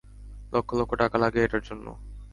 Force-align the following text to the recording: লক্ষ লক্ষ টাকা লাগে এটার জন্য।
লক্ষ 0.53 0.69
লক্ষ 0.79 0.91
টাকা 1.01 1.17
লাগে 1.17 1.39
এটার 1.43 1.63
জন্য। 1.67 1.85